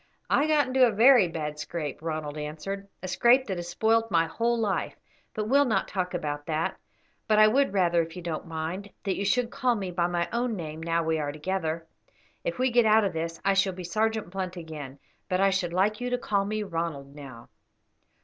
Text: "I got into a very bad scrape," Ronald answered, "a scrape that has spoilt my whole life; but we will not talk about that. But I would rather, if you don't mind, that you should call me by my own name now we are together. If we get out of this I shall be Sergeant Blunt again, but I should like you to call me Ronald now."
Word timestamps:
"I 0.31 0.47
got 0.47 0.65
into 0.65 0.87
a 0.87 0.91
very 0.91 1.27
bad 1.27 1.59
scrape," 1.59 2.01
Ronald 2.01 2.35
answered, 2.35 2.87
"a 3.03 3.07
scrape 3.07 3.45
that 3.45 3.57
has 3.59 3.67
spoilt 3.69 4.09
my 4.09 4.25
whole 4.25 4.57
life; 4.59 4.95
but 5.35 5.43
we 5.43 5.51
will 5.51 5.63
not 5.65 5.87
talk 5.87 6.15
about 6.15 6.47
that. 6.47 6.75
But 7.27 7.37
I 7.37 7.47
would 7.47 7.71
rather, 7.71 8.01
if 8.01 8.15
you 8.15 8.23
don't 8.23 8.47
mind, 8.47 8.89
that 9.03 9.15
you 9.15 9.23
should 9.23 9.51
call 9.51 9.75
me 9.75 9.91
by 9.91 10.07
my 10.07 10.27
own 10.33 10.55
name 10.55 10.81
now 10.81 11.03
we 11.03 11.19
are 11.19 11.31
together. 11.31 11.85
If 12.43 12.57
we 12.57 12.71
get 12.71 12.87
out 12.87 13.03
of 13.03 13.13
this 13.13 13.39
I 13.45 13.53
shall 13.53 13.73
be 13.73 13.83
Sergeant 13.83 14.31
Blunt 14.31 14.55
again, 14.57 14.97
but 15.29 15.39
I 15.39 15.51
should 15.51 15.71
like 15.71 16.01
you 16.01 16.09
to 16.09 16.17
call 16.17 16.45
me 16.45 16.63
Ronald 16.63 17.13
now." 17.13 17.49